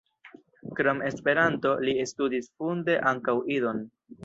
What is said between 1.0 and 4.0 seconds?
Esperanto li studis funde ankaŭ Idon.